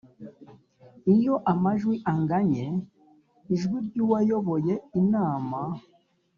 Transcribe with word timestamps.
iyo 1.15 1.35
amajwi 1.51 1.95
anganye 2.11 2.65
ijwi 3.53 3.77
ry 3.87 3.97
uwayoboye 4.05 4.73
inama 5.01 5.59